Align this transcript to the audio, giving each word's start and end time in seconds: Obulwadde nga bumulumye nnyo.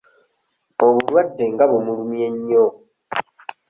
Obulwadde 0.85 1.43
nga 1.53 1.65
bumulumye 1.71 2.27
nnyo. 2.33 2.65